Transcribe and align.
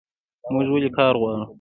موږ 0.53 0.67
ولې 0.71 0.89
کار 0.97 1.13
غواړو؟ 1.21 1.45